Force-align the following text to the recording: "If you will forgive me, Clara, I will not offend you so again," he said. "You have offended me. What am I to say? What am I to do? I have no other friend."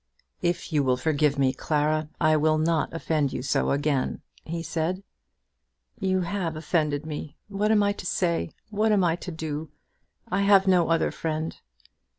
"If 0.41 0.73
you 0.73 0.81
will 0.83 0.97
forgive 0.97 1.37
me, 1.37 1.53
Clara, 1.53 2.09
I 2.19 2.35
will 2.35 2.57
not 2.57 2.91
offend 2.91 3.31
you 3.31 3.43
so 3.43 3.69
again," 3.69 4.23
he 4.43 4.63
said. 4.63 5.03
"You 5.99 6.21
have 6.21 6.55
offended 6.55 7.05
me. 7.05 7.37
What 7.49 7.69
am 7.71 7.83
I 7.83 7.93
to 7.93 8.05
say? 8.07 8.49
What 8.71 8.91
am 8.91 9.03
I 9.03 9.15
to 9.17 9.31
do? 9.31 9.69
I 10.27 10.41
have 10.41 10.65
no 10.65 10.89
other 10.89 11.11
friend." 11.11 11.55